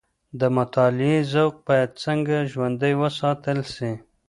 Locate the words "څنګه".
2.03-2.35